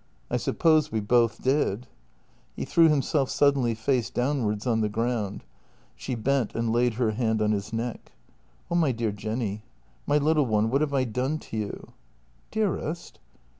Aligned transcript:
"I 0.30 0.36
suppose 0.36 0.92
we 0.92 1.00
both 1.00 1.42
did." 1.42 1.88
He 2.54 2.64
threw 2.64 2.88
himself 2.88 3.28
suddenly 3.30 3.74
face 3.74 4.10
downwards 4.10 4.64
on 4.64 4.80
the 4.80 4.88
ground. 4.88 5.42
She 5.96 6.14
bent 6.14 6.54
and 6.54 6.72
laid 6.72 6.94
her 6.94 7.10
hand 7.10 7.42
on 7.42 7.50
his 7.50 7.72
neck." 7.72 8.12
Oh, 8.70 8.76
my 8.76 8.92
dear 8.92 9.10
Jenny— 9.10 9.64
my 10.06 10.18
little 10.18 10.46
one— 10.46 10.70
what 10.70 10.82
have 10.82 10.94
I 10.94 11.02
done 11.02 11.40
to 11.40 11.56
you?"" 11.56 11.92
Dearest. 12.52 13.18